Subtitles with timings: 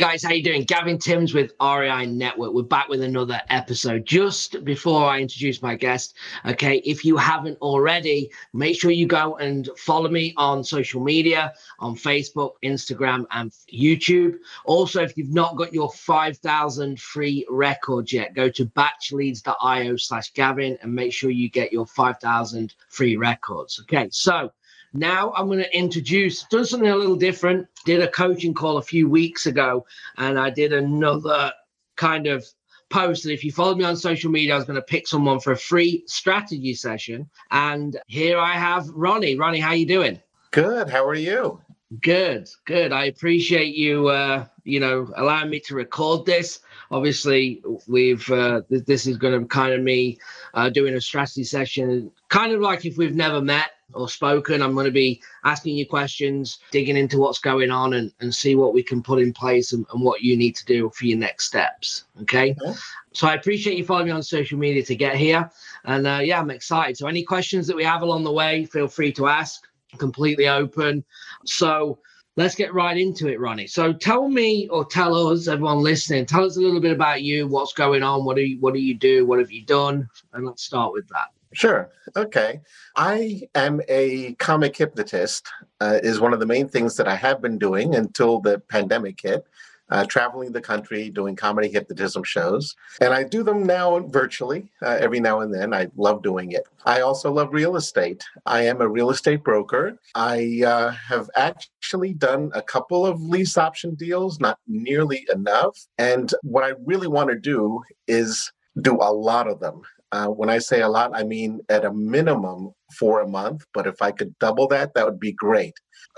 [0.00, 0.64] Guys, how you doing?
[0.64, 2.54] Gavin Timms with REI Network.
[2.54, 4.06] We're back with another episode.
[4.06, 9.36] Just before I introduce my guest, okay, if you haven't already, make sure you go
[9.36, 14.36] and follow me on social media, on Facebook, Instagram, and YouTube.
[14.64, 20.78] Also, if you've not got your 5,000 free records yet, go to batchleads.io slash Gavin
[20.80, 23.78] and make sure you get your 5,000 free records.
[23.82, 24.50] Okay, so
[24.92, 27.66] now I'm going to introduce, done something a little different.
[27.84, 29.86] Did a coaching call a few weeks ago,
[30.18, 31.52] and I did another
[31.96, 32.44] kind of
[32.88, 35.40] post that if you followed me on social media, I was going to pick someone
[35.40, 37.30] for a free strategy session.
[37.50, 39.36] And here I have Ronnie.
[39.36, 40.20] Ronnie, how you doing?
[40.50, 40.90] Good.
[40.90, 41.60] How are you?
[42.02, 42.92] Good, good.
[42.92, 46.60] I appreciate you, uh, you know, allowing me to record this.
[46.92, 50.18] Obviously, we've uh, th- this is going to kind of me
[50.54, 54.62] uh, doing a strategy session, kind of like if we've never met or spoken.
[54.62, 58.54] I'm going to be asking you questions, digging into what's going on, and, and see
[58.54, 61.18] what we can put in place and, and what you need to do for your
[61.18, 62.04] next steps.
[62.22, 62.54] Okay.
[62.62, 62.78] okay.
[63.12, 65.50] So I appreciate you following me on social media to get here.
[65.84, 66.96] And uh, yeah, I'm excited.
[66.96, 69.66] So any questions that we have along the way, feel free to ask.
[69.98, 71.04] Completely open.
[71.44, 71.98] So
[72.36, 73.66] let's get right into it, Ronnie.
[73.66, 77.46] So tell me or tell us, everyone listening, tell us a little bit about you,
[77.46, 80.08] what's going on, what do you what do you do, what have you done?
[80.32, 81.28] And let's start with that.
[81.52, 81.90] Sure.
[82.16, 82.60] Okay.
[82.96, 85.48] I am a comic hypnotist,
[85.80, 89.20] uh, is one of the main things that I have been doing until the pandemic
[89.20, 89.44] hit.
[89.90, 92.76] Uh, traveling the country doing comedy hypnotism shows.
[93.00, 95.74] And I do them now virtually uh, every now and then.
[95.74, 96.64] I love doing it.
[96.84, 98.24] I also love real estate.
[98.46, 99.98] I am a real estate broker.
[100.14, 105.76] I uh, have actually done a couple of lease option deals, not nearly enough.
[105.98, 109.82] And what I really want to do is do a lot of them.
[110.12, 113.64] Uh, when I say a lot, I mean at a minimum four a month.
[113.72, 115.74] But if I could double that, that would be great.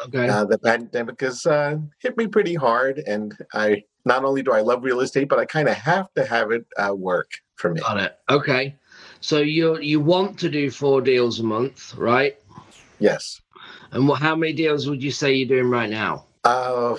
[0.07, 0.29] Okay.
[0.29, 4.61] Uh, the pandemic has uh, hit me pretty hard, and I not only do I
[4.61, 7.81] love real estate, but I kind of have to have it uh, work for me.
[7.81, 8.19] Got it.
[8.31, 8.77] Okay.
[9.21, 12.37] So you you want to do four deals a month, right?
[12.99, 13.41] Yes.
[13.93, 16.27] And what, how many deals would you say you're doing right now?
[16.45, 16.97] Uh,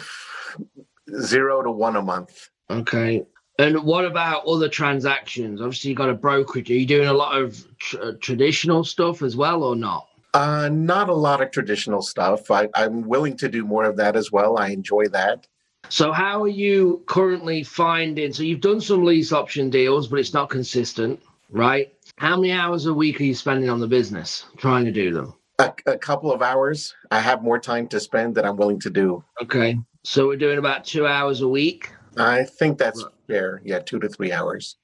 [1.19, 2.49] zero to one a month.
[2.69, 3.25] Okay.
[3.59, 5.61] And what about other transactions?
[5.61, 6.71] Obviously, you got a brokerage.
[6.71, 10.07] Are you doing a lot of tr- uh, traditional stuff as well, or not?
[10.33, 12.49] Uh, not a lot of traditional stuff.
[12.49, 14.57] I, I'm willing to do more of that as well.
[14.57, 15.45] I enjoy that.
[15.89, 18.33] So, how are you currently finding?
[18.33, 21.21] So, you've done some lease option deals, but it's not consistent,
[21.51, 21.93] right?
[22.17, 25.33] How many hours a week are you spending on the business trying to do them?
[25.59, 26.95] A, a couple of hours.
[27.11, 29.23] I have more time to spend than I'm willing to do.
[29.43, 29.77] Okay.
[30.03, 31.91] So, we're doing about two hours a week.
[32.17, 33.61] I think that's fair.
[33.63, 34.77] Yeah, two to three hours.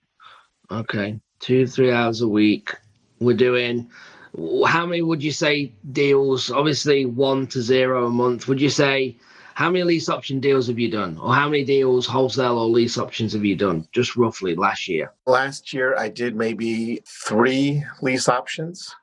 [0.72, 2.74] Okay, two three hours a week.
[3.20, 3.90] We're doing.
[4.68, 6.52] How many would you say deals?
[6.52, 8.48] Obviously, one to zero a month.
[8.48, 9.18] Would you say
[9.56, 12.98] how many lease option deals have you done, or how many deals, wholesale or lease
[12.98, 13.86] options, have you done?
[13.92, 15.12] Just roughly last year.
[15.26, 18.96] Last year, I did maybe three lease options.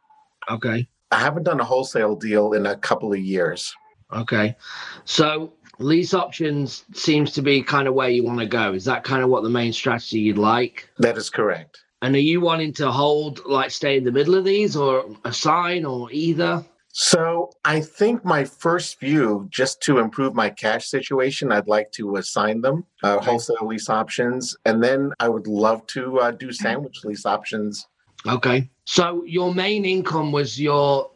[0.49, 0.89] Okay.
[1.11, 3.75] I haven't done a wholesale deal in a couple of years.
[4.13, 4.57] Okay.
[5.05, 8.73] So lease options seems to be kind of where you want to go.
[8.73, 10.89] Is that kind of what the main strategy you'd like?
[10.99, 11.83] That is correct.
[12.03, 15.85] And are you wanting to hold, like, stay in the middle of these or assign
[15.85, 16.65] or either?
[16.93, 22.17] So I think my first view, just to improve my cash situation, I'd like to
[22.17, 27.05] assign them uh, wholesale lease options, and then I would love to uh, do sandwich
[27.05, 27.87] lease options.
[28.27, 28.71] Okay.
[28.87, 31.11] So your main income was your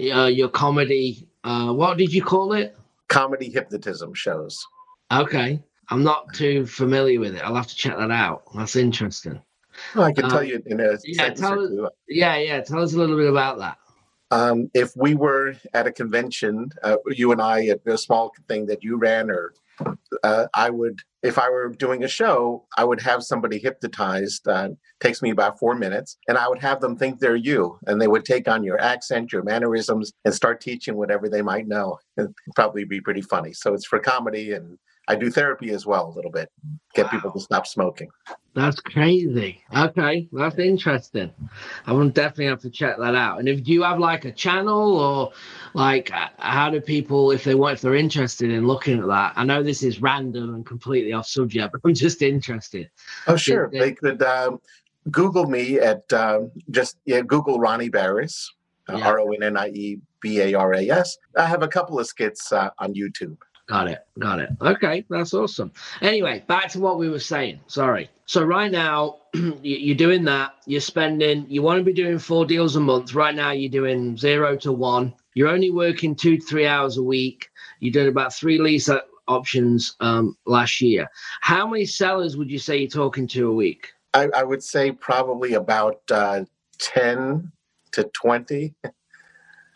[0.00, 1.28] uh, your comedy.
[1.44, 2.74] Uh, what did you call it?
[3.08, 4.64] Comedy hypnotism shows.
[5.12, 5.62] Okay.
[5.88, 7.42] I'm not too familiar with it.
[7.42, 8.42] I'll have to check that out.
[8.54, 9.40] That's interesting.
[9.94, 12.60] Well, I can um, tell you in a yeah, tell us, yeah, yeah.
[12.60, 13.78] Tell us a little bit about that.
[14.30, 18.66] Um, if we were at a convention, uh, you and I at a small thing
[18.66, 19.52] that you ran, or
[20.22, 24.46] uh, I would, if I were doing a show, I would have somebody hypnotized.
[24.46, 24.70] Uh,
[25.00, 28.08] takes me about four minutes, and I would have them think they're you, and they
[28.08, 31.98] would take on your accent, your mannerisms, and start teaching whatever they might know.
[32.16, 33.52] It'd probably be pretty funny.
[33.52, 34.78] So it's for comedy and
[35.08, 36.50] I do therapy as well a little bit,
[36.94, 37.10] get wow.
[37.10, 38.08] people to stop smoking.
[38.54, 39.62] That's crazy.
[39.76, 41.30] Okay, that's interesting.
[41.86, 43.38] I will definitely have to check that out.
[43.38, 45.32] And if do you have like a channel or
[45.74, 49.34] like uh, how do people if they want if they're interested in looking at that?
[49.36, 52.90] I know this is random and completely off subject, but I'm just interested.
[53.26, 54.60] Oh sure, they, they could um,
[55.10, 58.50] Google me at um, just yeah Google Ronnie Baras
[58.88, 61.18] uh, R O N N I E B A R A S.
[61.36, 63.36] I have a couple of skits uh, on YouTube.
[63.68, 63.98] Got it.
[64.18, 64.50] Got it.
[64.60, 65.72] Okay, that's awesome.
[66.00, 67.60] Anyway, back to what we were saying.
[67.66, 68.08] Sorry.
[68.26, 70.52] So right now, you- you're doing that.
[70.66, 71.46] You're spending.
[71.48, 73.14] You want to be doing four deals a month.
[73.14, 75.14] Right now, you're doing zero to one.
[75.34, 77.48] You're only working two to three hours a week.
[77.80, 78.88] You did about three lease
[79.28, 81.08] options um, last year.
[81.40, 83.92] How many sellers would you say you're talking to a week?
[84.14, 86.44] I, I would say probably about uh,
[86.78, 87.50] 10
[87.92, 88.74] to 20.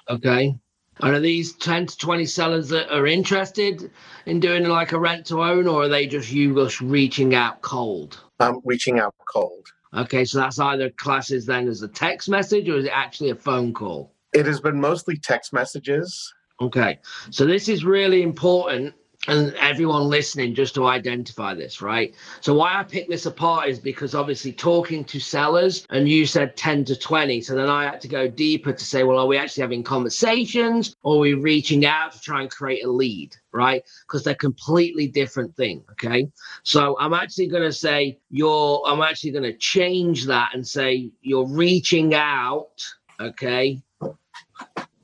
[0.09, 0.57] Okay.
[1.03, 3.91] And are these 10 to 20 sellers that are interested
[4.27, 7.63] in doing like a rent to own, or are they just you just reaching out
[7.63, 8.21] cold?
[8.39, 9.67] I'm reaching out cold.
[9.95, 13.35] Okay, so that's either classes then as a text message or is it actually a
[13.35, 14.13] phone call?
[14.33, 16.33] It has been mostly text messages.
[16.61, 16.99] Okay,
[17.31, 18.95] so this is really important
[19.29, 22.15] and everyone listening just to identify this, right?
[22.41, 26.57] So, why I picked this apart is because obviously talking to sellers, and you said
[26.57, 27.41] 10 to 20.
[27.43, 30.97] So then I had to go deeper to say, well, are we actually having conversations
[31.03, 33.83] or are we reaching out to try and create a lead, right?
[34.07, 35.85] Because they're completely different thing.
[35.93, 36.29] Okay.
[36.63, 41.11] So I'm actually going to say you're, I'm actually going to change that and say
[41.21, 42.83] you're reaching out,
[43.21, 43.83] okay,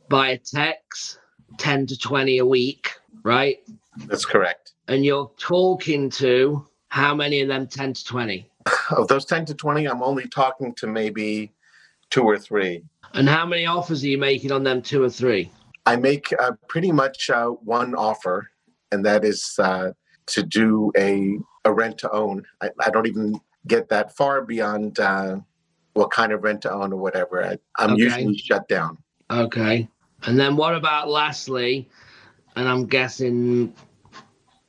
[0.09, 1.19] by a text
[1.59, 2.91] 10 to 20 a week,
[3.23, 3.59] right?
[4.07, 4.73] That's correct.
[4.89, 8.49] And you're talking to how many of them 10 to 20?
[8.97, 11.53] Of those 10 to 20, I'm only talking to maybe
[12.11, 12.83] two or three.
[13.15, 15.51] And how many offers are you making on them two or three?
[15.87, 18.51] I make uh, pretty much uh, one offer,
[18.93, 19.93] and that is uh,
[20.27, 22.45] to do a, a rent to own.
[22.61, 25.37] I, I don't even get that far beyond uh,
[25.95, 27.45] what kind of rent to own or whatever.
[27.45, 28.03] I, I'm Okay.
[28.03, 28.99] usually shut down.
[29.31, 29.89] Okay.
[30.25, 31.89] And then what about lastly,
[32.57, 33.73] and I'm guessing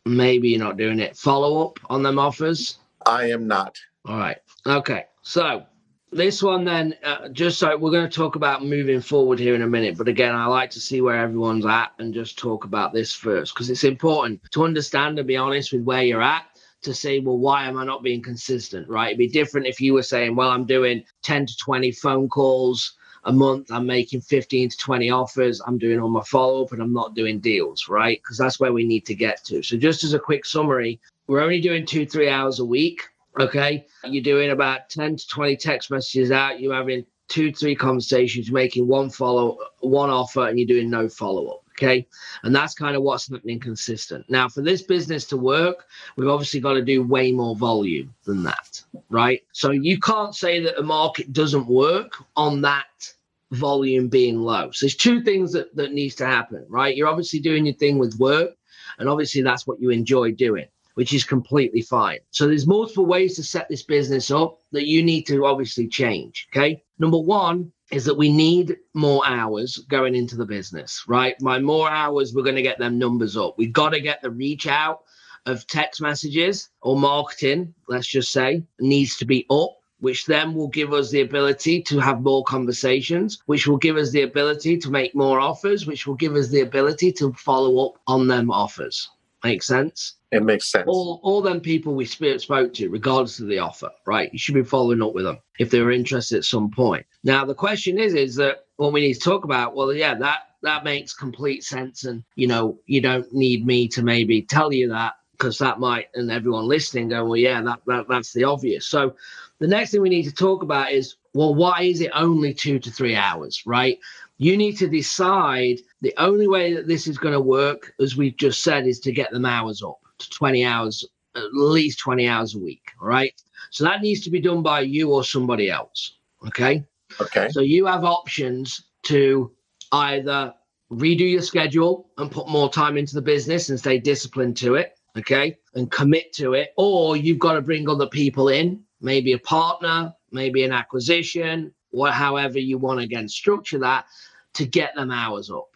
[0.06, 2.78] maybe you're not doing it, follow up on them offers?
[3.06, 3.78] I am not.
[4.06, 4.38] All right.
[4.66, 5.06] Okay.
[5.22, 5.66] So
[6.12, 9.62] this one then, uh, just so we're going to talk about moving forward here in
[9.62, 9.98] a minute.
[9.98, 13.54] But again, I like to see where everyone's at and just talk about this first
[13.54, 16.46] because it's important to understand and be honest with where you're at
[16.84, 18.88] to say, well, why am I not being consistent?
[18.88, 19.08] Right.
[19.08, 22.97] It'd be different if you were saying, well, I'm doing 10 to 20 phone calls
[23.28, 23.72] a month.
[23.72, 25.62] I'm making 15 to 20 offers.
[25.68, 27.88] I'm doing all my follow up and I'm not doing deals.
[27.88, 28.20] Right.
[28.24, 29.62] Because that's where we need to get to.
[29.62, 33.04] So, just as a quick summary, we're only doing two, three hours a week.
[33.40, 33.86] Okay.
[34.04, 36.60] You're doing about 10 to 20 text messages out.
[36.60, 41.48] You're having two, three conversations, making one follow, one offer, and you're doing no follow
[41.48, 41.64] up.
[41.74, 42.08] Okay.
[42.42, 44.26] And that's kind of what's happening consistent.
[44.30, 45.86] Now, for this business to work,
[46.16, 48.82] we've obviously got to do way more volume than that.
[49.10, 49.44] Right.
[49.52, 53.14] So you can't say that the market doesn't work on that
[53.52, 54.72] volume being low.
[54.72, 56.96] So there's two things that, that needs to happen, right?
[56.96, 58.52] You're obviously doing your thing with work,
[59.00, 60.68] and obviously that's what you enjoy doing
[60.98, 62.18] which is completely fine.
[62.32, 66.48] So there's multiple ways to set this business up that you need to obviously change.
[66.52, 66.84] Okay.
[66.98, 71.36] Number one is that we need more hours going into the business, right?
[71.40, 73.60] By more hours, we're going to get them numbers up.
[73.60, 75.02] We've got to get the reach out
[75.46, 79.77] of text messages or marketing, let's just say, needs to be up.
[80.00, 84.12] Which then will give us the ability to have more conversations, which will give us
[84.12, 88.00] the ability to make more offers, which will give us the ability to follow up
[88.06, 89.10] on them offers.
[89.44, 90.16] Make sense?
[90.32, 90.86] It makes sense.
[90.88, 94.32] all all them people we sp- spoke to, regardless of the offer, right?
[94.34, 97.06] You should be following up with them if they were interested at some point.
[97.24, 99.76] Now the question is, is that what we need to talk about?
[99.76, 104.02] Well, yeah, that that makes complete sense, and you know, you don't need me to
[104.02, 108.08] maybe tell you that because that might, and everyone listening go, well, yeah, that, that
[108.08, 108.88] that's the obvious.
[108.88, 109.16] So
[109.60, 112.80] the next thing we need to talk about is, well, why is it only two
[112.80, 114.00] to three hours, right?
[114.38, 118.38] You need to decide the only way that this is going to work, as we've
[118.38, 122.56] just said, is to get them hours up to 20 hours, at least 20 hours
[122.56, 122.92] a week.
[123.02, 123.40] All right.
[123.72, 126.18] So that needs to be done by you or somebody else.
[126.48, 126.84] Okay.
[127.20, 127.50] Okay.
[127.50, 129.52] So you have options to
[129.92, 130.54] either
[130.92, 134.97] redo your schedule and put more time into the business and stay disciplined to it.
[135.18, 135.58] Okay.
[135.76, 136.74] And commit to it.
[136.78, 142.10] Or you've got to bring other people in, maybe a partner, maybe an acquisition, or
[142.10, 144.06] however you want to again structure that
[144.54, 145.70] to get them hours up.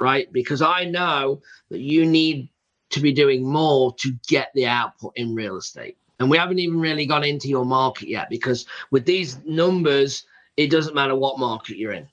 [0.00, 0.32] Right.
[0.32, 2.48] Because I know that you need
[2.90, 5.96] to be doing more to get the output in real estate.
[6.20, 10.24] And we haven't even really gone into your market yet because with these numbers,
[10.56, 12.06] it doesn't matter what market you're in.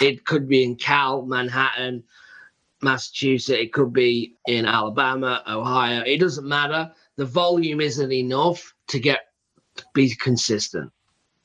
[0.00, 2.02] It could be in Cal, Manhattan,
[2.82, 6.02] Massachusetts, it could be in Alabama, Ohio.
[6.02, 6.90] It doesn't matter.
[7.16, 9.20] The volume isn't enough to get
[9.94, 10.90] be consistent.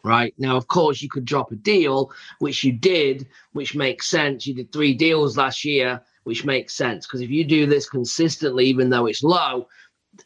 [0.03, 4.47] Right now, of course, you could drop a deal, which you did, which makes sense.
[4.47, 8.65] You did three deals last year, which makes sense because if you do this consistently,
[8.65, 9.67] even though it's low,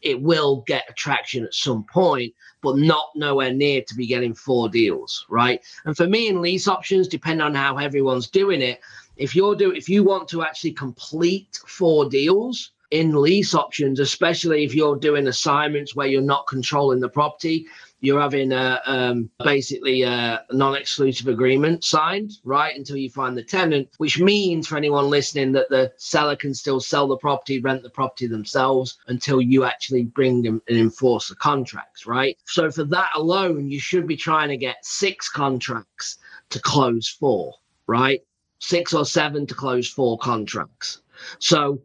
[0.00, 4.68] it will get attraction at some point, but not nowhere near to be getting four
[4.68, 5.60] deals, right?
[5.84, 8.80] And for me in lease options, depending on how everyone's doing it,
[9.22, 14.64] if you're do if you want to actually complete four deals in lease options, especially
[14.64, 17.66] if you're doing assignments where you're not controlling the property,
[18.00, 23.88] you're having a um, basically a non-exclusive agreement signed, right, until you find the tenant.
[23.98, 27.90] Which means for anyone listening that the seller can still sell the property, rent the
[27.90, 32.36] property themselves until you actually bring them and enforce the contracts, right?
[32.44, 36.18] So for that alone, you should be trying to get six contracts
[36.50, 37.54] to close four,
[37.86, 38.20] right?
[38.62, 41.02] Six or seven to close four contracts.
[41.40, 41.82] So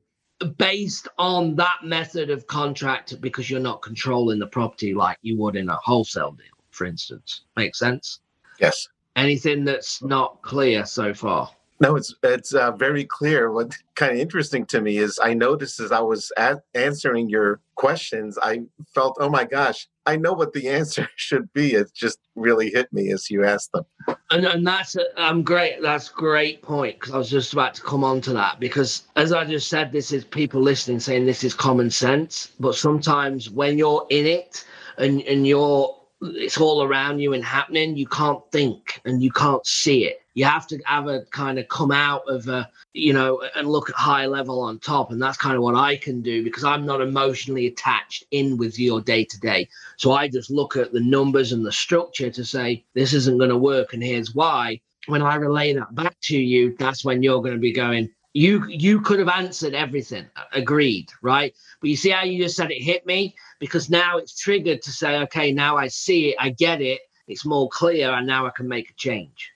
[0.58, 5.56] based on that method of contract because you're not controlling the property like you would
[5.56, 7.42] in a wholesale deal, for instance.
[7.56, 8.20] Makes sense?
[8.60, 8.88] Yes.
[9.16, 11.50] Anything that's not clear so far?
[11.80, 13.52] No, it's it's uh, very clear.
[13.52, 17.60] What kind of interesting to me is I noticed as I was at answering your
[17.76, 18.62] questions, I
[18.96, 21.74] felt, oh my gosh, I know what the answer should be.
[21.74, 23.86] It just really hit me as you asked them.
[24.32, 25.82] And, and that's um great.
[25.82, 29.32] That's great point because I was just about to come on to that because as
[29.32, 33.78] I just said, this is people listening saying this is common sense, but sometimes when
[33.78, 34.66] you're in it
[34.98, 39.66] and and you're it's all around you and happening, you can't think and you can't
[39.66, 40.22] see it.
[40.38, 43.90] You have to have a kind of come out of a, you know, and look
[43.90, 45.12] at high level on top.
[45.12, 48.78] And that's kind of what I can do because I'm not emotionally attached in with
[48.78, 49.68] your day to day.
[49.98, 53.50] So I just look at the numbers and the structure to say, this isn't going
[53.50, 53.94] to work.
[53.94, 54.80] And here's why.
[55.08, 58.64] When I relay that back to you, that's when you're going to be going, you
[58.68, 62.84] you could have answered everything agreed right but you see how you just said it
[62.84, 66.80] hit me because now it's triggered to say okay now i see it i get
[66.80, 69.52] it it's more clear and now i can make a change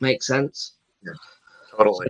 [0.00, 0.74] make sense?
[1.04, 1.12] Yeah
[1.76, 2.08] totally.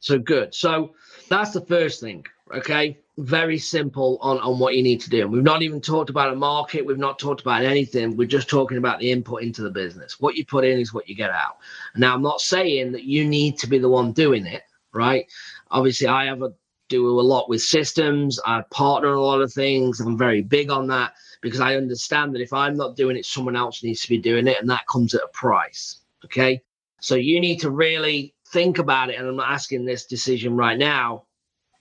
[0.00, 0.54] So good.
[0.54, 0.94] So
[1.28, 2.98] that's the first thing okay?
[3.18, 5.22] Very simple on on what you need to do.
[5.22, 6.84] And we've not even talked about a market.
[6.84, 8.16] We've not talked about anything.
[8.16, 10.20] We're just talking about the input into the business.
[10.20, 11.58] What you put in is what you get out.
[11.96, 15.26] Now i'm not saying that you need to be the one doing it right?
[15.70, 16.52] Obviously, I have a
[16.88, 18.40] do a lot with systems.
[18.46, 20.00] I partner a lot of things.
[20.00, 23.56] I'm very big on that because I understand that if I'm not doing it, someone
[23.56, 26.00] else needs to be doing it, and that comes at a price.
[26.24, 26.62] Okay.
[27.00, 29.18] So you need to really think about it.
[29.18, 31.24] And I'm not asking this decision right now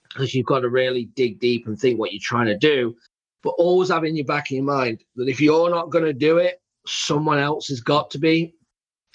[0.09, 2.95] because you've got to really dig deep and think what you're trying to do.
[3.43, 6.13] But always have in your back of your mind that if you're not going to
[6.13, 8.53] do it, someone else has got to be.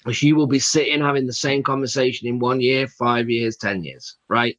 [0.03, 3.83] Because you will be sitting having the same conversation in one year, five years, 10
[3.83, 4.57] years, right?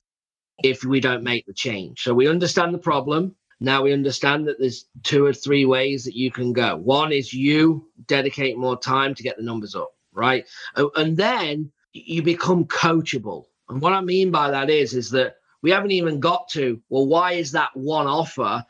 [0.63, 2.03] if we don't make the change.
[2.03, 3.35] So we understand the problem.
[3.61, 6.77] Now we understand that there's two or three ways that you can go.
[6.77, 10.45] One is you dedicate more time to get the numbers up, right?
[10.77, 13.45] Oh, and then you become coachable.
[13.69, 17.07] And what I mean by that is, is that we haven't even got to, well,
[17.07, 18.65] why is that one offer?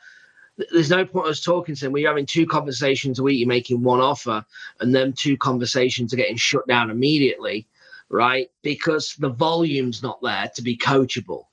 [0.70, 1.92] There's no point us talking to them.
[1.92, 4.44] We're having two conversations a week, you're making one offer,
[4.80, 7.66] and then two conversations are getting shut down immediately,
[8.11, 8.49] right?
[8.62, 11.44] Because the volume's not there to be coachable.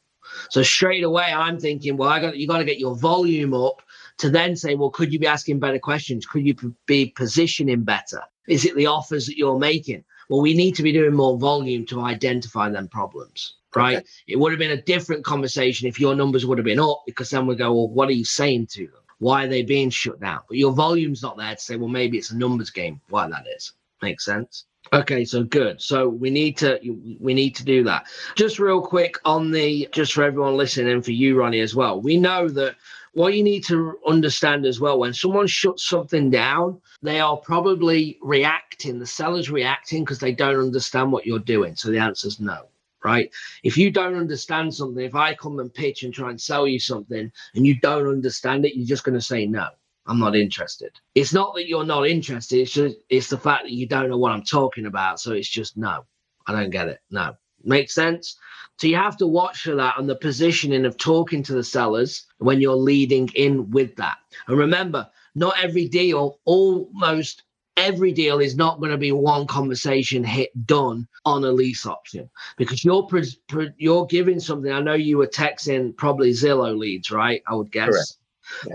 [0.50, 3.82] So straight away, I'm thinking, well, I got you got to get your volume up
[4.20, 6.26] to then say, well, could you be asking better questions?
[6.26, 6.56] Could you
[6.86, 8.22] be positioning better?
[8.50, 10.04] Is it the offers that you're making?
[10.30, 13.98] Well, we need to be doing more volume to identify them problems, right?
[13.98, 14.08] Okay.
[14.28, 17.30] It would have been a different conversation if your numbers would have been up because
[17.30, 19.02] then we go, well, what are you saying to them?
[19.20, 20.42] Why are they being shut down?
[20.48, 23.02] But your volume's not there to say, well, maybe it's a numbers game.
[23.10, 23.74] Why that is.
[24.02, 24.66] Makes sense.
[24.94, 25.82] Okay, so good.
[25.82, 26.80] So we need to
[27.20, 28.08] we need to do that.
[28.36, 32.02] Just real quick on the just for everyone listening and for you, Ronnie, as well.
[32.02, 32.76] We know that
[33.14, 38.18] what you need to understand as well when someone shuts something down, they are probably
[38.22, 39.00] reacting.
[39.00, 41.76] The seller's reacting because they don't understand what you're doing.
[41.76, 42.68] So the answer is no
[43.04, 43.32] right?
[43.64, 46.80] If you don't understand something, if I come and pitch and try and sell you
[46.80, 49.68] something and you don't understand it, you're just going to say no.
[50.06, 50.92] I'm not interested.
[51.14, 52.60] It's not that you're not interested.
[52.60, 55.20] It's just it's the fact that you don't know what I'm talking about.
[55.20, 56.04] So it's just no,
[56.48, 57.00] I don't get it.
[57.12, 58.38] No, makes sense.
[58.78, 62.26] So you have to watch for that and the positioning of talking to the sellers
[62.38, 64.18] when you're leading in with that.
[64.48, 67.44] And remember, not every deal, almost
[67.76, 72.30] every deal is not going to be one conversation hit done on a lease option
[72.58, 74.72] because you're pre- pre- you're giving something.
[74.72, 77.42] I know you were texting probably Zillow leads, right?
[77.48, 77.90] I would guess.
[77.90, 78.19] Correct.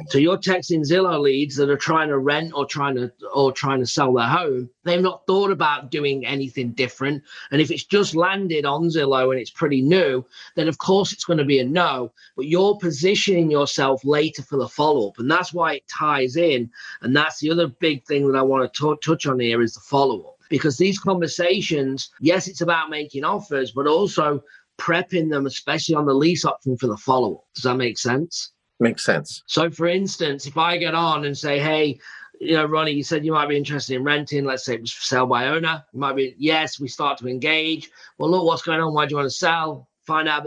[0.08, 3.80] So you're texting Zillow leads that are trying to rent or trying to or trying
[3.80, 4.70] to sell their home.
[4.84, 7.22] They've not thought about doing anything different.
[7.50, 11.24] And if it's just landed on Zillow and it's pretty new, then of course it's
[11.24, 12.12] going to be a no.
[12.36, 16.70] But you're positioning yourself later for the follow up, and that's why it ties in.
[17.02, 19.74] And that's the other big thing that I want to t- touch on here is
[19.74, 24.42] the follow up because these conversations, yes, it's about making offers, but also
[24.78, 27.44] prepping them, especially on the lease option for the follow up.
[27.54, 28.52] Does that make sense?
[28.84, 29.42] Makes sense.
[29.46, 31.98] So, for instance, if I get on and say, hey,
[32.38, 34.44] you know, Ronnie, you said you might be interested in renting.
[34.44, 35.82] Let's say it was for sale by owner.
[35.90, 37.90] It might be, yes, we start to engage.
[38.18, 38.92] Well, look, what's going on?
[38.92, 39.88] Why do you want to sell?
[40.02, 40.46] Find out,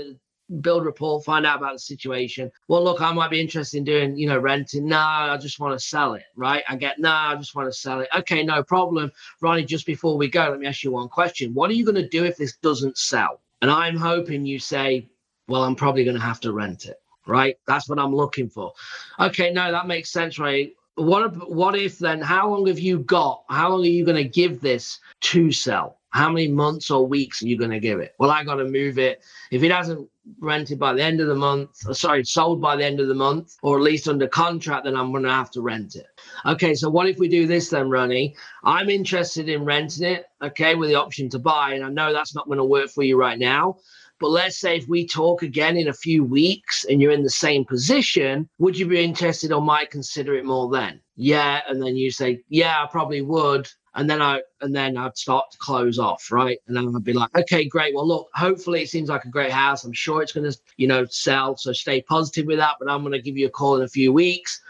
[0.62, 2.52] build rapport, find out about the situation.
[2.68, 4.88] Well, look, I might be interested in doing, you know, renting.
[4.88, 6.64] No, I just want to sell it, right?
[6.70, 8.10] I get, no, I just want to sell it.
[8.20, 9.12] Okay, no problem.
[9.42, 11.56] Ronnie, just before we go, let me ask you one question.
[11.56, 13.42] What are you going to do if this doesn't sell?
[13.64, 15.10] And I'm hoping you say,
[15.48, 17.58] well, I'm probably going to have to rent it right?
[17.68, 18.74] That's what I'm looking for.
[19.20, 20.74] Okay, no, that makes sense, right?
[20.96, 22.22] What what if then?
[22.22, 23.44] How long have you got?
[23.50, 26.00] How long are you going to give this to sell?
[26.10, 28.16] How many months or weeks are you going to give it?
[28.18, 29.24] Well, I got to move it.
[29.52, 32.86] If it hasn't rented by the end of the month, uh, sorry, sold by the
[32.86, 35.62] end of the month, or at least under contract, then I'm going to have to
[35.62, 36.08] rent it.
[36.46, 38.36] Okay, so what if we do this then, Ronnie?
[38.64, 42.36] I'm interested in renting it, okay, with the option to buy, and I know that's
[42.36, 43.78] not going to work for you right now.
[44.20, 47.30] But let's say if we talk again in a few weeks and you're in the
[47.30, 51.00] same position, would you be interested or might consider it more then?
[51.16, 51.62] Yeah.
[51.68, 53.68] And then you say, yeah, I probably would.
[53.96, 56.60] And then I and then I'd start to close off, right?
[56.68, 57.96] And then I'd be like, okay, great.
[57.96, 59.84] Well, look, hopefully it seems like a great house.
[59.84, 61.58] I'm sure it's gonna, you know, sell.
[61.58, 62.76] So stay positive with that.
[62.80, 64.62] But I'm gonna give you a call in a few weeks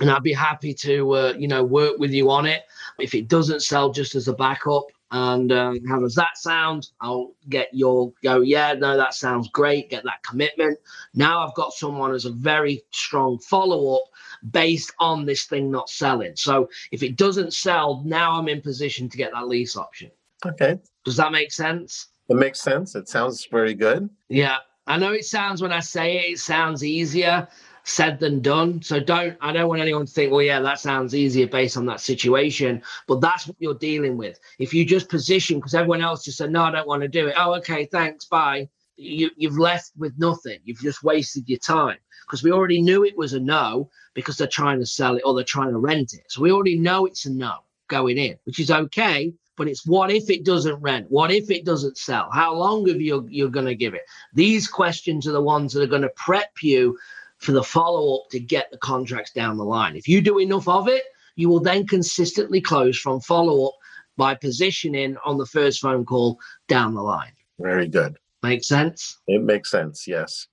[0.00, 2.64] and I'd be happy to, uh, you know, work with you on it.
[2.98, 6.88] If it doesn't sell, just as a backup, and um, how does that sound?
[7.00, 9.90] I'll get your go, yeah, no, that sounds great.
[9.90, 10.78] Get that commitment.
[11.14, 14.02] Now I've got someone as a very strong follow up
[14.50, 16.34] based on this thing not selling.
[16.34, 20.10] So if it doesn't sell, now I'm in position to get that lease option.
[20.44, 20.78] Okay.
[21.04, 22.08] Does that make sense?
[22.28, 22.96] It makes sense.
[22.96, 24.10] It sounds very good.
[24.28, 24.58] Yeah.
[24.88, 27.48] I know it sounds when I say it, it sounds easier
[27.86, 28.82] said than done.
[28.82, 31.86] So don't I don't want anyone to think, well, yeah, that sounds easier based on
[31.86, 32.82] that situation.
[33.06, 34.38] But that's what you're dealing with.
[34.58, 37.28] If you just position because everyone else just said, no, I don't want to do
[37.28, 37.34] it.
[37.38, 38.68] Oh, okay, thanks, bye.
[38.96, 40.58] You, you've left with nothing.
[40.64, 44.48] You've just wasted your time because we already knew it was a no because they're
[44.48, 46.24] trying to sell it or they're trying to rent it.
[46.28, 49.32] So we already know it's a no going in, which is okay.
[49.56, 51.06] But it's what if it doesn't rent?
[51.08, 52.28] What if it doesn't sell?
[52.30, 54.02] How long have you you're going to give it?
[54.34, 56.98] These questions are the ones that are going to prep you
[57.38, 59.96] for the follow up to get the contracts down the line.
[59.96, 61.04] If you do enough of it,
[61.36, 63.74] you will then consistently close from follow up
[64.16, 67.32] by positioning on the first phone call down the line.
[67.58, 68.16] Very good.
[68.42, 69.18] Makes sense?
[69.26, 70.46] It makes sense, yes.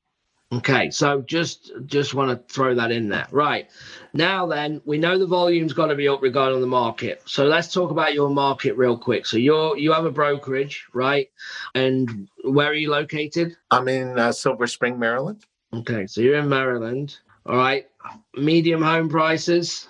[0.51, 3.27] Okay, so just just want to throw that in there.
[3.31, 3.71] Right.
[4.13, 7.23] Now then, we know the volume's got to be up regarding the market.
[7.25, 9.25] So let's talk about your market real quick.
[9.25, 11.27] So you're you have a brokerage, right?
[11.73, 13.57] And where are you located?
[13.71, 15.43] I'm in uh, Silver Spring, Maryland.
[15.73, 17.17] Okay, so you're in Maryland.
[17.45, 17.87] All right.
[18.35, 19.87] Medium home prices.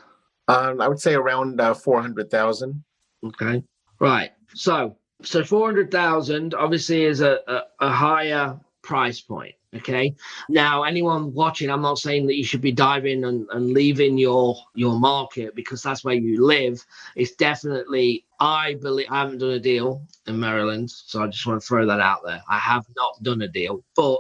[0.47, 2.83] Um, I would say around uh, four hundred thousand.
[3.25, 3.63] Okay.
[3.99, 4.31] Right.
[4.53, 9.55] So so four hundred thousand obviously is a, a, a higher price point.
[9.75, 10.15] Okay.
[10.49, 14.55] Now, anyone watching, I'm not saying that you should be diving and, and leaving your
[14.75, 16.85] your market because that's where you live.
[17.15, 21.59] It's definitely, I believe, I haven't done a deal in Maryland, so I just want
[21.59, 22.41] to throw that out there.
[22.49, 24.19] I have not done a deal, but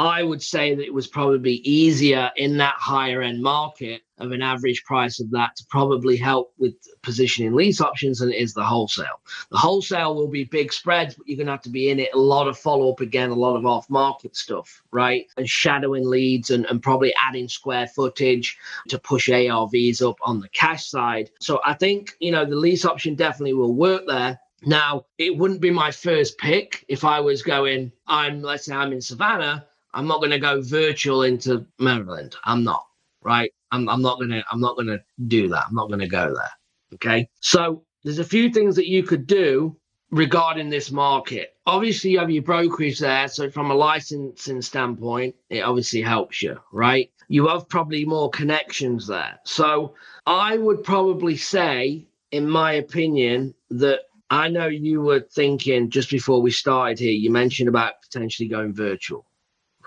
[0.00, 4.40] I would say that it was probably easier in that higher end market of an
[4.40, 8.64] average price of that to probably help with positioning lease options than it is the
[8.64, 9.20] wholesale.
[9.50, 12.14] The wholesale will be big spreads, but you're going to have to be in it
[12.14, 15.26] a lot of follow up again, a lot of off market stuff, right?
[15.36, 18.56] And shadowing leads and, and probably adding square footage
[18.88, 21.28] to push ARVs up on the cash side.
[21.40, 24.40] So I think, you know, the lease option definitely will work there.
[24.64, 28.92] Now, it wouldn't be my first pick if I was going, I'm, let's say I'm
[28.94, 32.36] in Savannah I'm not going to go virtual into Maryland.
[32.44, 32.86] I'm not,
[33.22, 33.52] right?
[33.72, 35.64] I'm, I'm not going to, I'm not going to do that.
[35.68, 36.50] I'm not going to go there.
[36.94, 37.28] Okay.
[37.40, 39.76] So there's a few things that you could do
[40.10, 41.54] regarding this market.
[41.66, 43.28] Obviously, you have your brokerage there.
[43.28, 47.10] So from a licensing standpoint, it obviously helps you, right?
[47.28, 49.38] You have probably more connections there.
[49.44, 49.94] So
[50.26, 54.00] I would probably say, in my opinion, that
[54.30, 58.72] I know you were thinking just before we started here, you mentioned about potentially going
[58.72, 59.26] virtual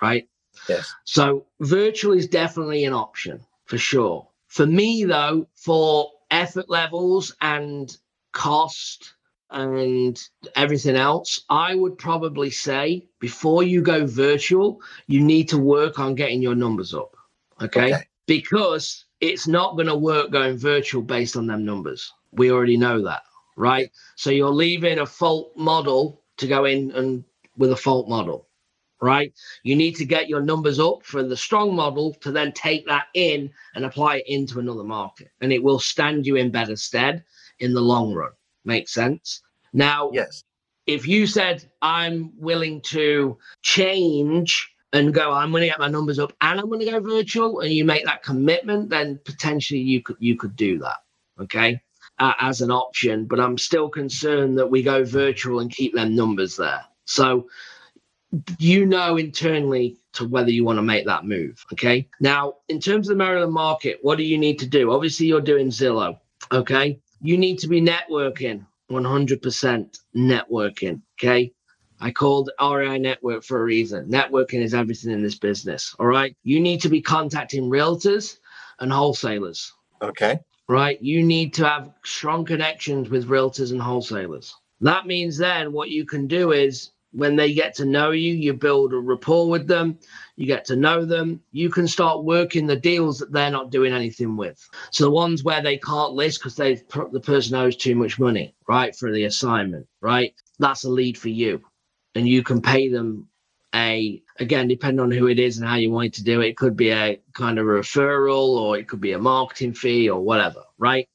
[0.04, 0.28] right?
[0.68, 0.94] Yes.
[1.06, 4.28] So virtual is definitely an option for sure.
[4.48, 7.96] For me, though, for effort levels and
[8.34, 9.14] cost
[9.50, 10.22] and
[10.56, 16.16] everything else, I would probably say before you go virtual, you need to work on
[16.16, 17.16] getting your numbers up.
[17.62, 17.94] Okay.
[17.94, 18.04] okay.
[18.26, 22.12] Because it's not going to work going virtual based on them numbers.
[22.34, 23.24] We already know that,
[23.56, 23.90] right?
[24.16, 27.24] So you're leaving a fault model to go in and
[27.58, 28.48] with a fault model
[29.04, 29.34] right?
[29.64, 33.08] You need to get your numbers up for the strong model to then take that
[33.14, 35.30] in and apply it into another market.
[35.42, 37.24] And it will stand you in better stead
[37.60, 38.32] in the long run.
[38.64, 39.42] Makes sense?
[39.74, 40.44] Now, yes.
[40.86, 46.20] If you said, I'm willing to change and go, I'm going to get my numbers
[46.20, 50.02] up and I'm going to go virtual, and you make that commitment, then potentially you
[50.02, 50.98] could you could do that.
[51.42, 51.82] Okay.
[52.20, 56.16] Uh, as an option, but I'm still concerned that we go virtual and keep them
[56.16, 56.84] numbers there.
[57.06, 57.48] So
[58.58, 61.64] you know internally to whether you want to make that move.
[61.74, 62.08] Okay.
[62.20, 64.92] Now, in terms of the Maryland market, what do you need to do?
[64.92, 66.20] Obviously, you're doing Zillow.
[66.52, 67.00] Okay.
[67.22, 71.02] You need to be networking 100% networking.
[71.20, 71.52] Okay.
[72.00, 74.10] I called REI Network for a reason.
[74.10, 75.96] Networking is everything in this business.
[76.00, 76.36] All right.
[76.44, 78.40] You need to be contacting realtors
[78.80, 79.72] and wholesalers.
[80.02, 80.40] Okay.
[80.68, 81.02] Right.
[81.02, 84.54] You need to have strong connections with realtors and wholesalers.
[84.82, 88.54] That means then what you can do is when they get to know you, you
[88.54, 89.98] build a rapport with them,
[90.36, 93.94] you get to know them, you can start working the deals that they're not doing
[93.94, 94.68] anything with.
[94.92, 96.76] So the ones where they can't list because they
[97.12, 100.34] the person owes too much money, right, for the assignment, right?
[100.60, 101.62] That's a lead for you.
[102.16, 103.28] And you can pay them
[103.76, 106.58] a again, depending on who it is and how you want to do it, it
[106.58, 110.64] could be a kind of referral or it could be a marketing fee or whatever,
[110.78, 111.08] right?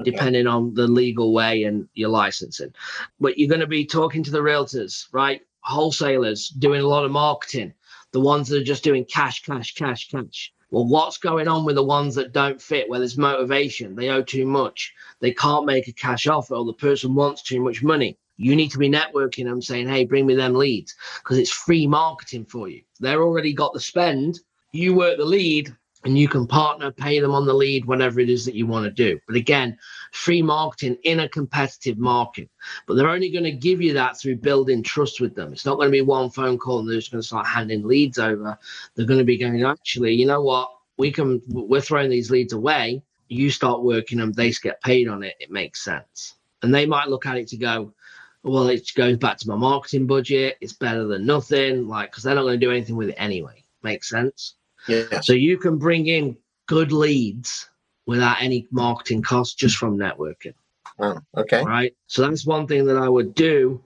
[0.00, 0.10] Okay.
[0.10, 2.74] Depending on the legal way and your licensing.
[3.20, 5.42] But you're going to be talking to the realtors, right?
[5.60, 7.72] Wholesalers doing a lot of marketing,
[8.12, 10.52] the ones that are just doing cash, cash, cash, cash.
[10.70, 14.22] Well, what's going on with the ones that don't fit, where there's motivation, they owe
[14.22, 18.18] too much, they can't make a cash offer, or the person wants too much money?
[18.36, 21.86] You need to be networking them saying, hey, bring me them leads because it's free
[21.86, 22.82] marketing for you.
[22.98, 24.40] They're already got the spend.
[24.72, 28.28] You work the lead and you can partner, pay them on the lead, whatever it
[28.28, 29.18] is that you want to do.
[29.26, 29.78] But again,
[30.12, 32.50] free marketing in a competitive market.
[32.86, 35.52] But they're only going to give you that through building trust with them.
[35.52, 37.86] It's not going to be one phone call and they're just going to start handing
[37.86, 38.58] leads over.
[38.94, 40.70] They're going to be going, actually, you know what?
[40.98, 43.02] We can, we're throwing these leads away.
[43.28, 45.34] You start working them, they get paid on it.
[45.40, 46.34] It makes sense.
[46.62, 47.94] And they might look at it to go,
[48.42, 50.58] well, it goes back to my marketing budget.
[50.60, 53.64] It's better than nothing, like because they're not going to do anything with it anyway.
[53.82, 54.54] Makes sense.
[54.88, 55.20] Yeah.
[55.20, 57.68] So you can bring in good leads
[58.06, 60.54] without any marketing costs just from networking.
[60.98, 61.62] Oh, okay.
[61.62, 61.94] Right.
[62.06, 63.82] So that's one thing that I would do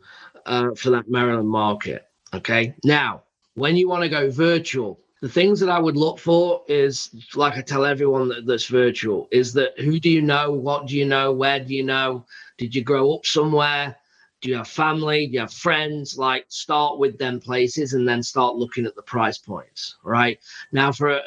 [0.47, 2.07] uh, for that Maryland market.
[2.35, 2.75] Okay.
[2.85, 3.23] Now,
[3.55, 7.57] when you want to go virtual, the things that I would look for is like
[7.57, 10.53] I tell everyone that, that's virtual is that who do you know?
[10.53, 11.33] What do you know?
[11.33, 12.25] Where do you know?
[12.57, 13.97] Did you grow up somewhere?
[14.40, 18.22] Do you have family do you have friends like start with them places and then
[18.22, 20.38] start looking at the price points right?
[20.72, 21.20] Now for uh,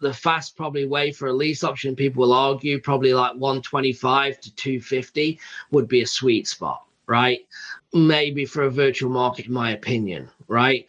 [0.00, 4.54] the fast probably way for a lease option people will argue probably like 125 to
[4.54, 7.40] 250 would be a sweet spot right?
[7.94, 10.86] Maybe for a virtual market in my opinion right?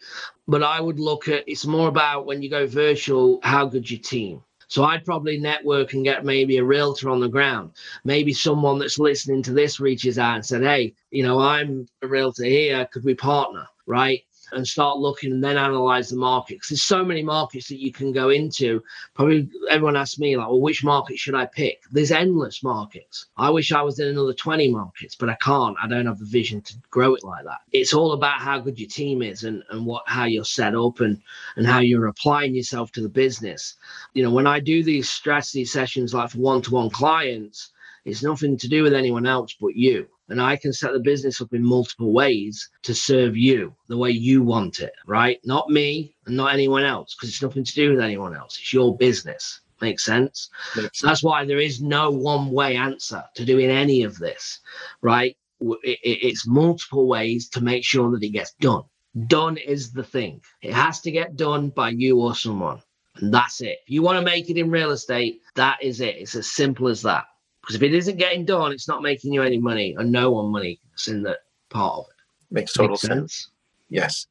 [0.48, 4.00] But i would look at it's more about when you go virtual how good your
[4.00, 7.72] team so I'd probably network and get maybe a realtor on the ground.
[8.04, 12.06] Maybe someone that's listening to this reaches out and said, Hey, you know, I'm a
[12.06, 12.86] realtor here.
[12.92, 13.66] Could we partner?
[13.86, 17.80] Right and start looking and then analyze the market because there's so many markets that
[17.80, 18.82] you can go into.
[19.14, 21.82] Probably everyone asks me like, well, which market should I pick?
[21.90, 23.26] There's endless markets.
[23.36, 25.76] I wish I was in another 20 markets, but I can't.
[25.82, 27.60] I don't have the vision to grow it like that.
[27.72, 31.00] It's all about how good your team is and, and what how you're set up
[31.00, 31.20] and
[31.56, 33.76] and how you're applying yourself to the business.
[34.14, 37.70] You know, when I do these strategy sessions like for one-to-one clients,
[38.04, 41.40] it's nothing to do with anyone else but you and I can set the business
[41.40, 45.38] up in multiple ways to serve you the way you want it, right?
[45.44, 48.56] Not me and not anyone else, because it's nothing to do with anyone else.
[48.58, 49.60] It's your business.
[49.82, 50.50] Makes sense.
[50.92, 54.60] So that's why there is no one way answer to doing any of this,
[55.00, 55.36] right?
[55.60, 58.82] It's multiple ways to make sure that it gets done.
[59.26, 60.42] Done is the thing.
[60.62, 62.82] It has to get done by you or someone.
[63.16, 63.78] And that's it.
[63.82, 66.16] If you want to make it in real estate, that is it.
[66.16, 67.24] It's as simple as that.
[67.60, 70.50] Because if it isn't getting done, it's not making you any money and no one
[70.50, 70.80] money.
[70.94, 72.54] It's in that part of it.
[72.54, 73.10] Makes total Makes sense.
[73.10, 73.50] sense.
[73.88, 74.26] Yes.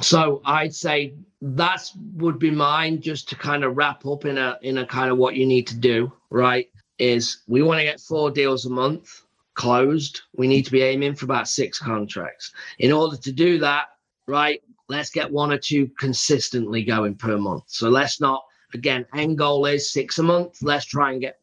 [0.00, 4.58] So I'd say that would be mine just to kind of wrap up in a
[4.62, 6.68] in a kind of what you need to do, right?
[6.98, 9.22] Is we want to get four deals a month
[9.54, 10.22] closed.
[10.36, 12.52] We need to be aiming for about six contracts.
[12.78, 13.86] In order to do that,
[14.26, 17.64] right, let's get one or two consistently going per month.
[17.66, 20.62] So let's not again, end goal is six a month.
[20.62, 21.38] Let's try and get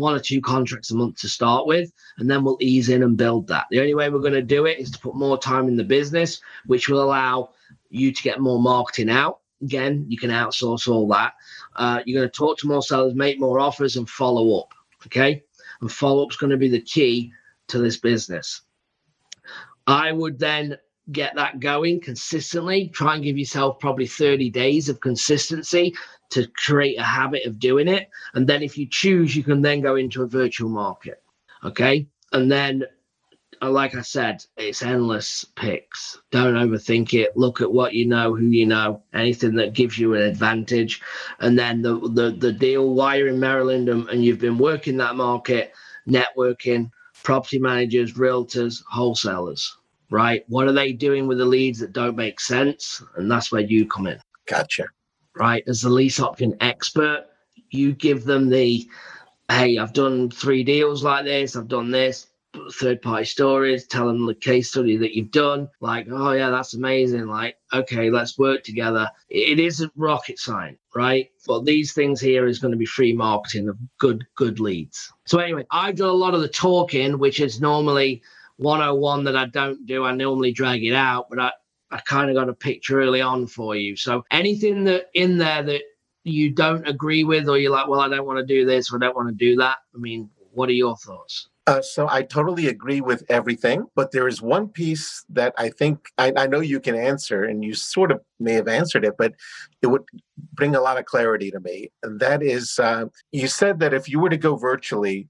[0.00, 3.16] one or two contracts a month to start with, and then we'll ease in and
[3.16, 3.66] build that.
[3.70, 5.84] The only way we're going to do it is to put more time in the
[5.84, 7.50] business, which will allow
[7.90, 9.40] you to get more marketing out.
[9.62, 11.34] Again, you can outsource all that.
[11.76, 14.72] Uh, you're going to talk to more sellers, make more offers, and follow up.
[15.06, 15.42] Okay.
[15.80, 17.32] And follow up is going to be the key
[17.68, 18.62] to this business.
[19.86, 20.76] I would then
[21.12, 22.88] get that going consistently.
[22.88, 25.94] Try and give yourself probably 30 days of consistency
[26.30, 28.08] to create a habit of doing it.
[28.34, 31.22] And then if you choose, you can then go into a virtual market.
[31.64, 32.06] Okay.
[32.32, 32.84] And then
[33.62, 36.18] uh, like I said, it's endless picks.
[36.30, 37.36] Don't overthink it.
[37.36, 41.02] Look at what you know, who you know, anything that gives you an advantage.
[41.40, 44.96] And then the the, the deal why you're in Maryland and, and you've been working
[44.98, 45.72] that market,
[46.08, 46.90] networking,
[47.22, 49.76] property managers, realtors, wholesalers,
[50.10, 50.44] right?
[50.48, 53.02] What are they doing with the leads that don't make sense?
[53.16, 54.18] And that's where you come in.
[54.46, 54.86] Gotcha.
[55.40, 55.64] Right.
[55.66, 57.24] As the lease option expert,
[57.70, 58.86] you give them the
[59.50, 62.28] hey, I've done three deals like this, I've done this,
[62.72, 65.68] third party stories, tell them the case study that you've done.
[65.80, 67.26] Like, oh, yeah, that's amazing.
[67.26, 69.08] Like, okay, let's work together.
[69.28, 71.30] It isn't rocket science, right?
[71.46, 75.12] But these things here is going to be free marketing of good, good leads.
[75.26, 78.22] So, anyway, I've done a lot of the talking, which is normally
[78.58, 80.04] 101 that I don't do.
[80.04, 81.52] I normally drag it out, but I,
[81.90, 83.96] I kind of got a picture early on for you.
[83.96, 85.82] So anything that in there that
[86.24, 88.96] you don't agree with, or you're like, well, I don't want to do this or
[88.96, 89.78] I don't want to do that?
[89.94, 91.48] I mean, what are your thoughts?
[91.66, 96.08] Uh, so I totally agree with everything, but there is one piece that I think
[96.18, 99.34] I, I, know you can answer, and you sort of may have answered it, but
[99.80, 100.02] it would
[100.54, 101.92] bring a lot of clarity to me.
[102.02, 105.28] And that is, uh, you said that if you were to go virtually,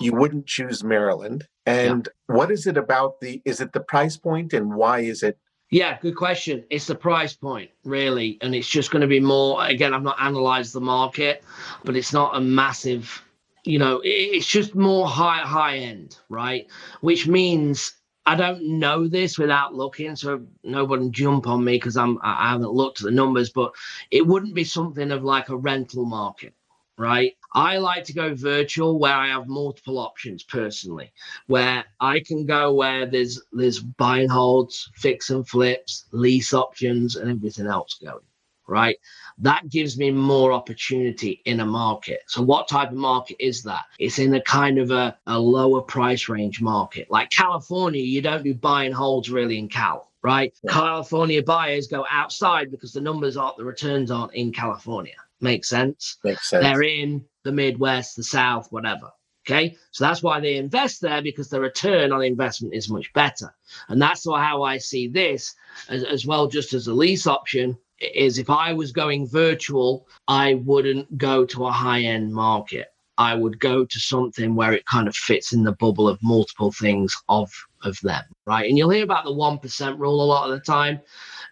[0.00, 1.46] you wouldn't choose Maryland.
[1.66, 2.36] And yeah.
[2.36, 3.42] what is it about the?
[3.44, 5.38] Is it the price point, and why is it
[5.70, 6.64] yeah, good question.
[6.70, 8.38] It's the price point, really.
[8.42, 9.64] And it's just going to be more.
[9.66, 11.44] Again, I've not analyzed the market,
[11.84, 13.22] but it's not a massive,
[13.64, 16.66] you know, it's just more high, high end, right?
[17.00, 17.92] Which means
[18.26, 22.72] I don't know this without looking, so nobody jump on me because I'm I haven't
[22.72, 23.72] looked at the numbers, but
[24.10, 26.54] it wouldn't be something of like a rental market
[26.98, 27.32] right?
[27.54, 31.12] I like to go virtual where I have multiple options personally,
[31.46, 37.14] where I can go where there's there's buy and holds, fix and flips, lease options,
[37.14, 38.24] and everything else going,
[38.66, 38.96] right?
[39.38, 42.22] That gives me more opportunity in a market.
[42.26, 43.84] So what type of market is that?
[44.00, 47.08] It's in a kind of a, a lower price range market.
[47.08, 50.52] Like California, you don't do buy and holds really in Cal, right?
[50.64, 50.72] Yeah.
[50.72, 56.18] California buyers go outside because the numbers aren't the returns aren't in California Makes sense.
[56.24, 56.64] Makes sense.
[56.64, 59.10] They're in the Midwest, the South, whatever.
[59.46, 59.76] Okay.
[59.90, 63.54] So that's why they invest there because the return on investment is much better.
[63.88, 65.54] And that's how I see this
[65.88, 70.54] as, as well, just as a lease option is if I was going virtual, I
[70.54, 72.88] wouldn't go to a high end market.
[73.16, 76.72] I would go to something where it kind of fits in the bubble of multiple
[76.72, 77.52] things of
[77.84, 78.68] of them, right?
[78.68, 81.00] And you'll hear about the one percent rule a lot of the time.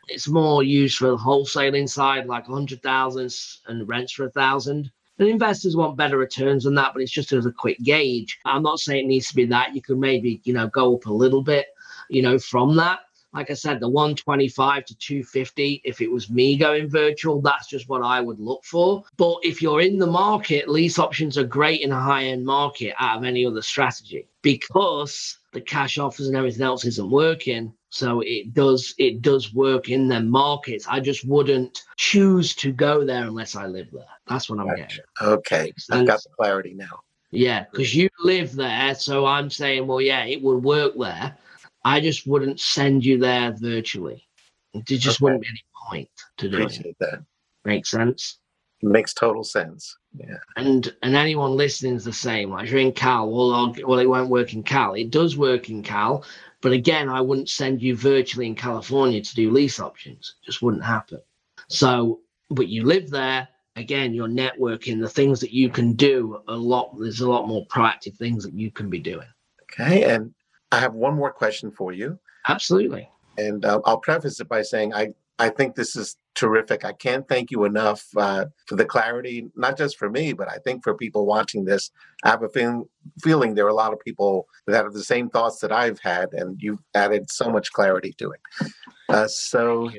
[0.09, 3.33] It's more used for the wholesaling side, like 100,000
[3.67, 4.91] and rents for a thousand.
[5.19, 8.39] And investors want better returns than that, but it's just as a quick gauge.
[8.45, 9.75] I'm not saying it needs to be that.
[9.75, 11.67] You could maybe, you know, go up a little bit,
[12.09, 13.01] you know, from that.
[13.33, 17.89] Like I said, the 125 to 250, if it was me going virtual, that's just
[17.89, 19.05] what I would look for.
[19.17, 22.95] But if you're in the market, lease options are great in a high end market
[22.99, 28.23] out of any other strategy because the cash offers and everything else isn't working so
[28.25, 30.87] it does it does work in their markets.
[30.89, 34.07] I just wouldn't choose to go there unless I live there.
[34.27, 35.03] That's what I'm gotcha.
[35.21, 35.35] getting.
[35.35, 37.01] Okay, I've got the clarity now.
[37.33, 41.37] Yeah, because you live there, so I'm saying, well, yeah, it would work there.
[41.85, 44.27] I just wouldn't send you there virtually.
[44.73, 45.25] There just okay.
[45.25, 46.97] wouldn't be any point to do Appreciate it.
[47.01, 47.23] that.
[47.67, 48.39] Makes sense.
[48.81, 49.99] Makes total sense.
[50.17, 50.39] Yeah.
[50.57, 52.51] And and anyone listening is the same.
[52.51, 54.95] Like you're in Cal, well, well, it won't work in Cal.
[54.95, 56.25] It does work in Cal,
[56.63, 60.37] but again, I wouldn't send you virtually in California to do lease options.
[60.43, 61.21] It just wouldn't happen.
[61.69, 62.21] So,
[62.51, 63.49] but you live there.
[63.77, 65.01] Again, you're networking.
[65.01, 66.95] The things that you can do a lot.
[66.99, 69.29] There's a lot more proactive things that you can be doing.
[69.63, 70.33] Okay, and
[70.71, 72.19] I have one more question for you.
[72.49, 73.09] Absolutely.
[73.39, 76.85] And uh, I'll preface it by saying I I think this is terrific.
[76.85, 80.59] I can't thank you enough uh, for the clarity, not just for me, but I
[80.65, 81.91] think for people watching this.
[82.25, 82.85] I have a feeling,
[83.23, 86.33] feeling there are a lot of people that have the same thoughts that I've had,
[86.33, 88.73] and you've added so much clarity to it.
[89.09, 89.91] Uh, so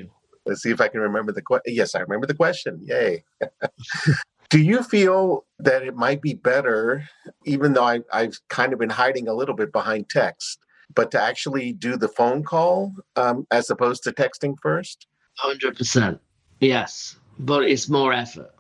[0.46, 1.74] let's see if I can remember the question.
[1.74, 2.80] Yes, I remember the question.
[2.82, 3.24] Yay.
[4.50, 7.10] Do you feel that it might be better,
[7.44, 10.60] even though I, I've kind of been hiding a little bit behind text,
[10.94, 15.08] but to actually do the phone call um, as opposed to texting first?
[15.36, 16.20] Hundred percent.
[16.60, 18.54] Yes, but it's more effort.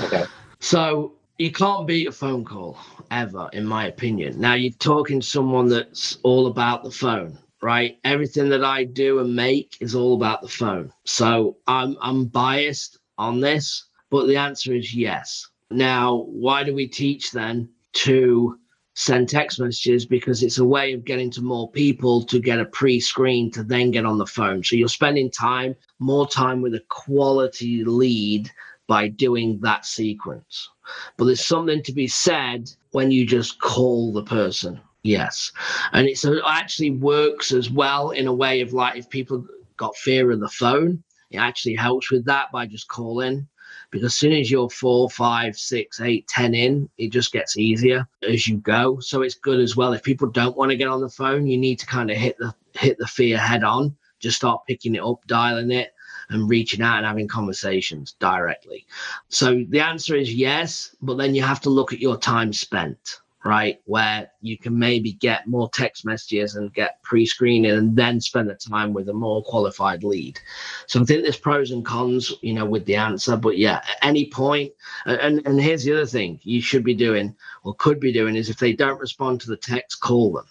[0.00, 0.24] Okay.
[0.60, 2.78] So you can't beat a phone call
[3.10, 4.40] ever, in my opinion.
[4.40, 7.98] Now you're talking to someone that's all about the phone, right?
[8.04, 10.92] Everything that I do and make is all about the phone.
[11.04, 15.48] So I'm I'm biased on this, but the answer is yes.
[15.70, 18.58] Now, why do we teach then to
[18.94, 22.64] send text messages because it's a way of getting to more people to get a
[22.64, 24.62] pre-screen to then get on the phone.
[24.62, 28.50] So you're spending time, more time with a quality lead
[28.86, 30.68] by doing that sequence.
[31.16, 35.52] But there's something to be said when you just call the person, Yes.
[35.92, 39.96] And it uh, actually works as well in a way of like if people got
[39.96, 43.48] fear of the phone, it actually helps with that by just calling.
[43.90, 48.06] Because as soon as you're four, five, six, eight, ten in, it just gets easier
[48.28, 49.00] as you go.
[49.00, 49.92] So it's good as well.
[49.92, 52.38] If people don't want to get on the phone, you need to kind of hit
[52.38, 53.96] the hit the fear head on.
[54.20, 55.92] Just start picking it up, dialing it,
[56.28, 58.86] and reaching out and having conversations directly.
[59.28, 63.20] So the answer is yes, but then you have to look at your time spent
[63.44, 63.80] right?
[63.84, 68.50] Where you can maybe get more text messages and get pre screening and then spend
[68.50, 70.38] the time with a more qualified lead.
[70.86, 73.36] So I think there's pros and cons, you know, with the answer.
[73.36, 74.72] But yeah, at any point,
[75.06, 78.50] and, and here's the other thing you should be doing or could be doing is
[78.50, 80.46] if they don't respond to the text, call them.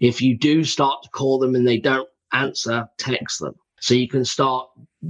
[0.00, 3.54] If you do start to call them and they don't answer, text them.
[3.80, 4.68] So you can start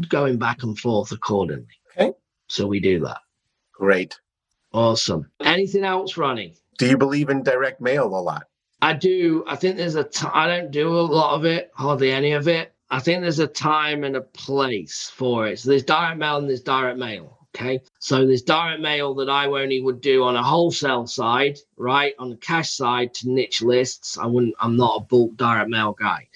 [0.08, 1.66] going back and forth accordingly.
[1.96, 2.12] Okay.
[2.48, 3.18] So we do that.
[3.72, 4.20] Great.
[4.72, 5.30] Awesome.
[5.40, 6.54] Anything else, Ronnie?
[6.80, 8.44] Do you believe in direct mail a lot?
[8.82, 9.44] I do.
[9.46, 10.04] I think there's a.
[10.04, 12.72] T- I don't do a lot of it, hardly any of it.
[12.90, 15.58] I think there's a time and a place for it.
[15.58, 17.36] So there's direct mail and there's direct mail.
[17.54, 17.80] Okay.
[17.98, 22.14] So there's direct mail that I only would do on a wholesale side, right?
[22.18, 24.16] On the cash side to niche lists.
[24.16, 26.28] I wouldn't, I'm not a bulk direct mail guy.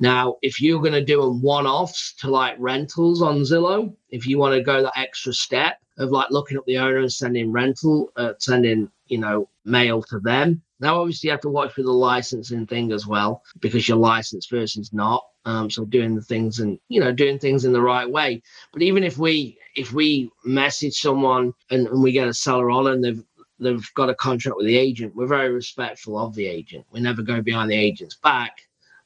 [0.00, 4.26] Now, if you're going to do a one offs to like rentals on Zillow, if
[4.26, 7.52] you want to go that extra step of like looking up the owner and sending
[7.52, 10.62] rental, uh, sending, you know, mail to them.
[10.80, 14.48] Now, obviously, you have to watch for the licensing thing as well because your licensed
[14.48, 15.22] person's not.
[15.44, 18.42] Um, so doing the things and you know doing things in the right way.
[18.72, 22.86] But even if we if we message someone and, and we get a seller on
[22.86, 23.22] and they've
[23.58, 26.86] they've got a contract with the agent, we're very respectful of the agent.
[26.90, 28.62] We never go behind the agent's back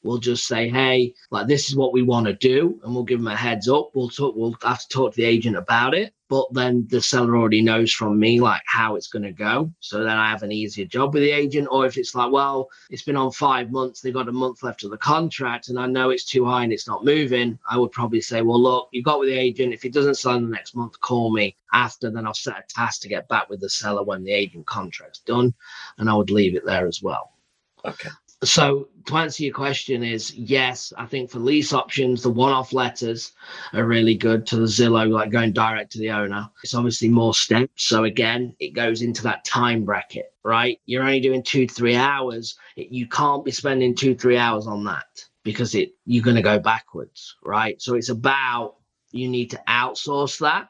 [0.07, 3.19] We'll just say, hey, like this is what we want to do, and we'll give
[3.19, 3.91] them a heads up.
[3.93, 4.35] We'll talk.
[4.37, 7.91] We'll have to talk to the agent about it, but then the seller already knows
[7.91, 9.69] from me like how it's going to go.
[9.81, 11.67] So then I have an easier job with the agent.
[11.69, 14.85] Or if it's like, well, it's been on five months, they've got a month left
[14.85, 17.91] of the contract, and I know it's too high and it's not moving, I would
[17.91, 19.73] probably say, well, look, you got with the agent.
[19.73, 22.09] If it doesn't sell in the next month, call me after.
[22.09, 25.19] Then I'll set a task to get back with the seller when the agent contract's
[25.19, 25.53] done,
[25.97, 27.33] and I would leave it there as well.
[27.83, 28.09] Okay
[28.43, 33.31] so to answer your question is yes i think for lease options the one-off letters
[33.73, 36.47] are really good to the zillow like going direct to the owner.
[36.63, 40.79] It's obviously more steps so again it goes into that time bracket right?
[40.85, 42.55] You're only doing two to three hours.
[42.77, 45.05] You can't be spending two three hours on that
[45.43, 47.81] because it you're going to go backwards right?
[47.81, 48.75] So it's about
[49.11, 50.69] you need to outsource that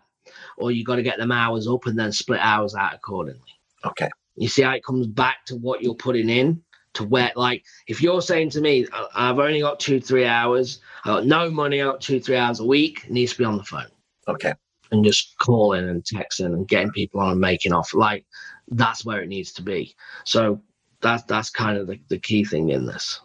[0.58, 3.42] or you got to get them hours up and then split hours out accordingly.
[3.86, 4.10] Okay.
[4.36, 6.64] You see how it comes back to what you're putting in
[6.98, 11.10] to where like if you're saying to me i've only got two three hours i
[11.10, 13.64] got no money i got two three hours a week needs to be on the
[13.64, 13.88] phone.
[14.28, 14.54] Okay.
[14.92, 18.26] And just calling and texting and getting people on and making off like
[18.70, 19.96] that's where it needs to be.
[20.24, 20.62] So
[21.02, 23.20] that's that's kind of the, the key thing in this.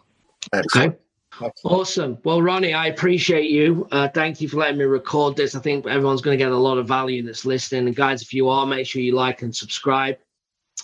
[0.51, 0.93] Excellent.
[0.93, 1.51] okay?
[1.63, 2.17] Awesome.
[2.23, 3.87] Well ronnie i appreciate you.
[3.91, 5.55] Uh, thank you for letting me record this.
[5.55, 7.87] I think everyone's going to get a lot of value that's listening.
[7.87, 10.17] And guys if you are make sure you like and subscribe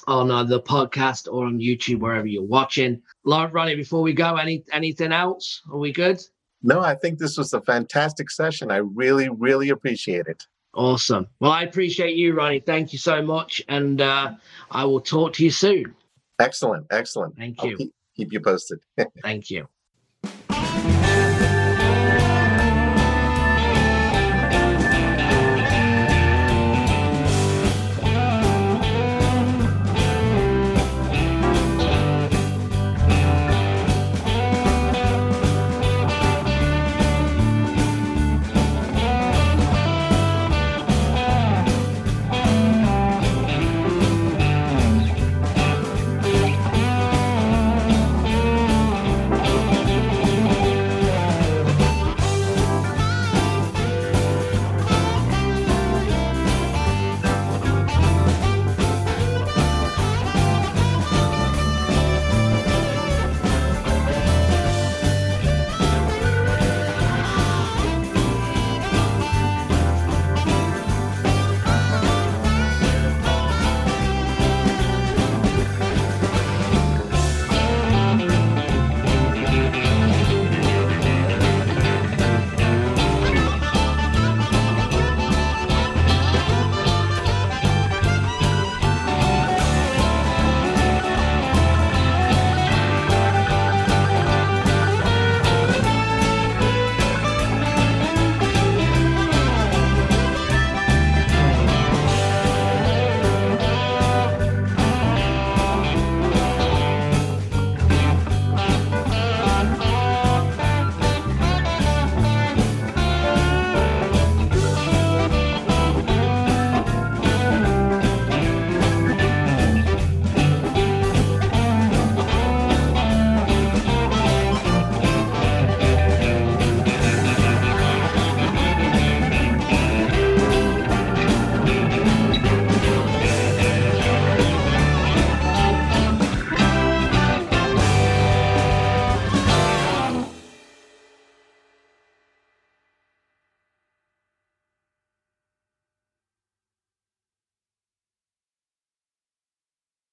[0.09, 3.01] on uh, the podcast or on YouTube, wherever you're watching.
[3.23, 5.61] Lord Ronnie, before we go, any anything else?
[5.71, 6.19] Are we good?
[6.61, 8.71] No, I think this was a fantastic session.
[8.71, 10.45] I really, really appreciate it.
[10.73, 11.27] Awesome.
[11.39, 12.59] Well, I appreciate you, Ronnie.
[12.59, 13.61] Thank you so much.
[13.69, 14.33] And uh,
[14.69, 15.95] I will talk to you soon.
[16.39, 16.87] Excellent.
[16.91, 17.37] Excellent.
[17.37, 17.77] Thank you.
[17.77, 18.79] Keep, keep you posted.
[19.23, 19.67] Thank you.